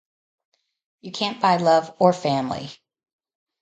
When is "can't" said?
1.11-1.39